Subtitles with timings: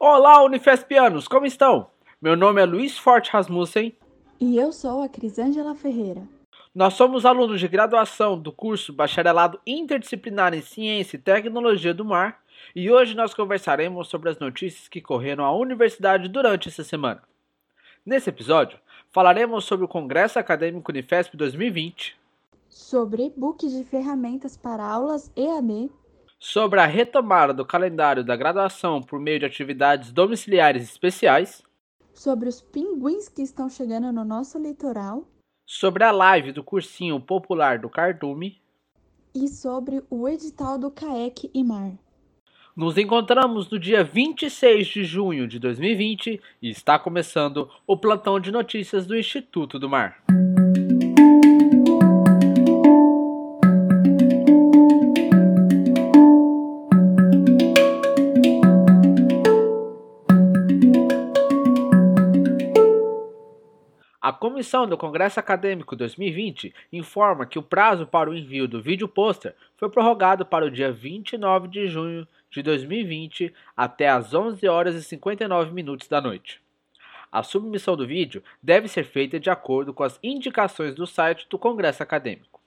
[0.00, 1.90] Olá, Unifespianos, como estão?
[2.22, 3.92] Meu nome é Luiz Forte Rasmussen.
[4.38, 6.22] E eu sou a Crisângela Ferreira.
[6.72, 12.40] Nós somos alunos de graduação do curso Bacharelado Interdisciplinar em Ciência e Tecnologia do Mar
[12.76, 17.20] e hoje nós conversaremos sobre as notícias que correram à universidade durante essa semana.
[18.06, 18.78] Nesse episódio,
[19.10, 22.16] falaremos sobre o Congresso Acadêmico Unifesp 2020,
[22.68, 25.90] sobre e-books de ferramentas para aulas EAD,
[26.38, 31.62] sobre a retomada do calendário da graduação por meio de atividades domiciliares especiais,
[32.14, 35.26] sobre os pinguins que estão chegando no nosso litoral,
[35.66, 38.60] sobre a live do cursinho popular do Cardume
[39.34, 41.92] e sobre o edital do CAEC e Mar.
[42.74, 48.52] Nos encontramos no dia 26 de junho de 2020 e está começando o plantão de
[48.52, 50.22] notícias do Instituto do Mar.
[64.58, 69.54] Comissão do Congresso Acadêmico 2020 informa que o prazo para o envio do vídeo pôster
[69.76, 75.04] foi prorrogado para o dia 29 de junho de 2020 até às 11 horas e
[75.04, 76.60] 59 minutos da noite.
[77.30, 81.56] A submissão do vídeo deve ser feita de acordo com as indicações do site do
[81.56, 82.60] Congresso Acadêmico.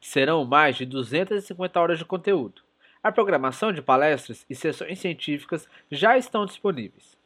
[0.00, 2.62] Serão mais de 250 horas de conteúdo.
[3.00, 7.16] A programação de palestras e sessões científicas já estão disponíveis.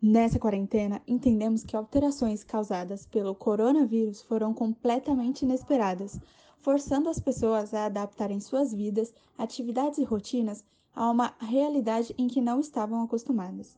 [0.00, 6.20] Nessa quarentena, entendemos que alterações causadas pelo coronavírus foram completamente inesperadas,
[6.60, 12.40] forçando as pessoas a adaptarem suas vidas, atividades e rotinas a uma realidade em que
[12.40, 13.76] não estavam acostumadas.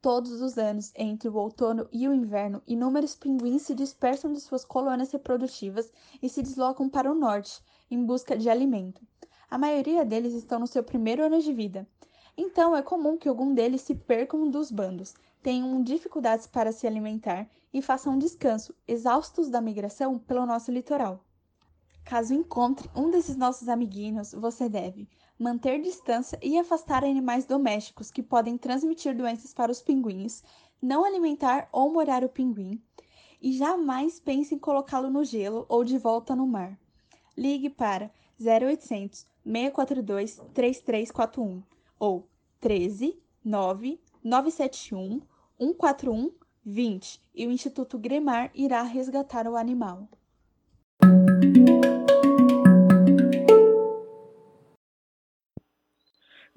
[0.00, 4.64] Todos os anos, entre o outono e o inverno, inúmeros pinguins se dispersam de suas
[4.64, 5.90] colônias reprodutivas
[6.22, 7.60] e se deslocam para o norte,
[7.90, 9.04] em busca de alimento.
[9.50, 11.84] A maioria deles estão no seu primeiro ano de vida.
[12.36, 17.50] Então, é comum que algum deles se percam dos bandos, tenham dificuldades para se alimentar
[17.74, 21.24] e façam descanso, exaustos da migração pelo nosso litoral.
[22.08, 25.06] Caso encontre um desses nossos amiguinhos, você deve
[25.38, 30.42] manter distância e afastar animais domésticos que podem transmitir doenças para os pinguins,
[30.80, 32.82] não alimentar ou morar o pinguim,
[33.42, 36.80] e jamais pense em colocá-lo no gelo ou de volta no mar.
[37.36, 41.62] Ligue para 0800 642 3341
[41.98, 42.26] ou
[42.58, 45.20] 13 9 971
[45.58, 46.32] 141
[46.64, 50.08] 20 e o Instituto Gremar irá resgatar o animal.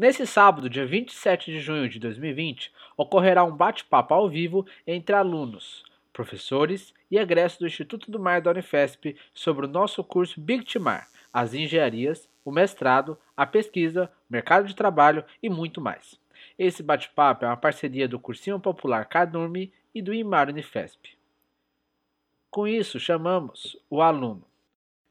[0.02, 5.84] Nesse sábado, dia 27 de junho de 2020, ocorrerá um bate-papo ao vivo entre alunos,
[6.12, 11.08] professores e egressos do Instituto do Mar da Unifesp sobre o nosso curso Big Mar,
[11.32, 16.20] as engenharias o mestrado, a pesquisa, o mercado de trabalho e muito mais.
[16.58, 21.16] Esse bate-papo é uma parceria do Cursinho Popular Cadurme e do IMAR Unifesp.
[22.50, 24.44] Com isso, chamamos o aluno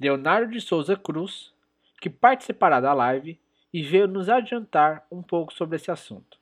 [0.01, 1.53] Leonardo de Souza Cruz,
[2.01, 3.39] que participará da live
[3.73, 6.39] e veio nos adiantar um pouco sobre esse assunto.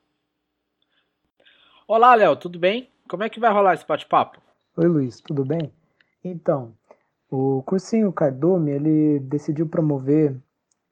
[1.87, 2.89] Olá, Léo, tudo bem?
[3.07, 4.39] Como é que vai rolar esse bate-papo?
[4.77, 5.73] Oi, Luiz, tudo bem?
[6.23, 6.75] Então,
[7.29, 10.39] o cursinho Cardume, ele decidiu promover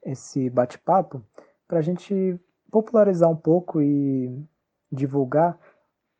[0.03, 1.23] esse bate-papo
[1.67, 2.39] para a gente
[2.71, 4.43] popularizar um pouco e
[4.91, 5.57] divulgar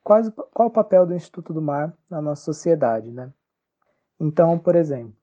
[0.03, 3.33] quais, qual o papel do Instituto do Mar na nossa sociedade, né?
[4.19, 5.16] Então, por exemplo,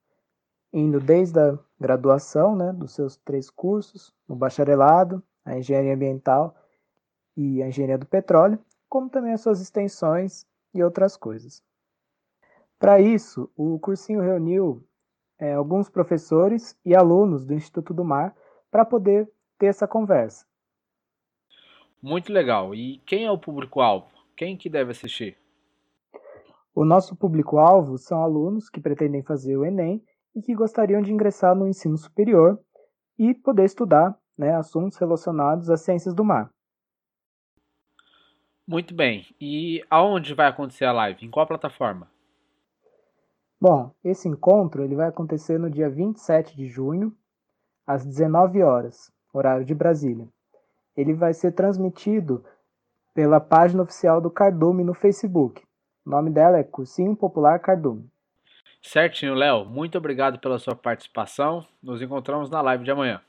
[0.74, 6.56] indo desde a graduação, né, dos seus três cursos, o bacharelado, a engenharia ambiental
[7.36, 10.44] e a engenharia do petróleo, como também as suas extensões
[10.74, 11.62] e outras coisas.
[12.76, 14.84] Para isso, o cursinho reuniu
[15.38, 18.34] é, alguns professores e alunos do Instituto do Mar
[18.68, 20.44] para poder ter essa conversa.
[22.02, 22.74] Muito legal.
[22.74, 24.08] E quem é o público-alvo?
[24.36, 25.38] Quem que deve assistir?
[26.74, 30.04] O nosso público-alvo são alunos que pretendem fazer o Enem
[30.34, 32.58] e que gostariam de ingressar no ensino superior
[33.18, 36.50] e poder estudar né, assuntos relacionados às ciências do mar.
[38.66, 39.26] Muito bem.
[39.40, 41.24] E aonde vai acontecer a live?
[41.24, 42.10] Em qual plataforma?
[43.60, 47.16] Bom, esse encontro ele vai acontecer no dia 27 de junho,
[47.86, 50.28] às 19 horas, horário de Brasília
[50.96, 52.44] ele vai ser transmitido
[53.12, 55.62] pela página oficial do Cardume no Facebook.
[56.04, 58.10] O nome dela é Cursinho Popular Cardume.
[58.84, 59.64] Certinho, Léo.
[59.64, 61.66] Muito obrigado pela sua participação.
[61.82, 63.20] Nos encontramos na live de amanhã.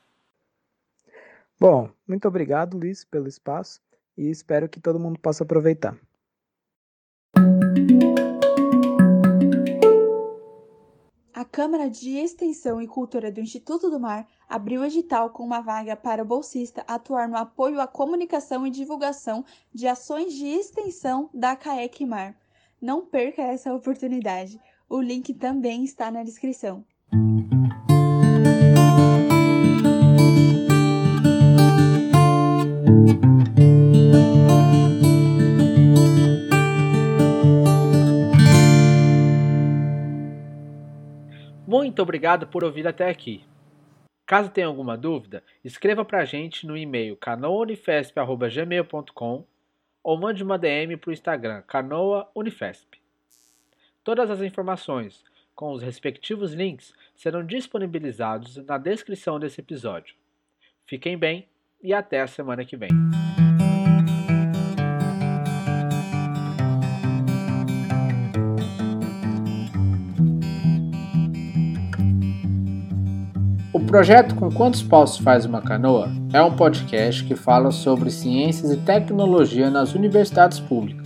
[1.58, 3.80] Bom, muito obrigado, Luiz, pelo espaço
[4.18, 5.96] e espero que todo mundo possa aproveitar.
[11.32, 15.96] A Câmara de Extensão e Cultura do Instituto do Mar abriu edital com uma vaga
[15.96, 19.42] para o bolsista atuar no apoio à comunicação e divulgação
[19.72, 22.36] de ações de extensão da CAEC Mar.
[22.80, 24.60] Não perca essa oportunidade.
[24.88, 26.84] O link também está na descrição.
[41.66, 43.44] Muito obrigado por ouvir até aqui.
[44.24, 49.44] Caso tenha alguma dúvida, escreva para a gente no e-mail canoaunifesp.gmail.com
[50.02, 53.05] ou mande uma DM para o Instagram canoaunifesp.
[54.06, 60.14] Todas as informações com os respectivos links serão disponibilizados na descrição desse episódio.
[60.86, 61.48] Fiquem bem
[61.82, 62.88] e até a semana que vem.
[73.72, 78.70] O projeto Com Quantos Paus Faz Uma Canoa é um podcast que fala sobre ciências
[78.70, 81.05] e tecnologia nas universidades públicas.